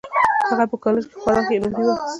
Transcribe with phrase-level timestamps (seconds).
[0.49, 2.09] هغه په کالج کې خورا ښې نومرې واخيستې